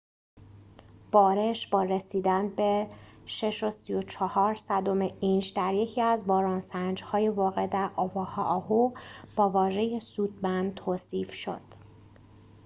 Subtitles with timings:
[1.11, 2.89] بارش با رسیدن به
[3.25, 8.91] ۶.۳۴ اینچ در یکی از باران‌سنج‌های واقع در اوآهو
[9.35, 11.61] با واژه سودمند توصیف شد